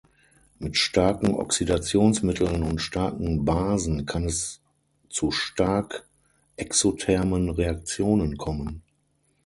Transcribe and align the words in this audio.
Mit 0.57 0.77
starken 0.77 1.35
Oxidationsmitteln 1.35 2.63
und 2.63 2.79
starken 2.79 3.45
Basen 3.45 4.07
kann 4.07 4.25
es 4.25 4.59
zu 5.11 5.29
stark 5.29 6.07
exothermen 6.55 7.51
Reaktionen 7.51 8.35
kommen. 8.35 8.81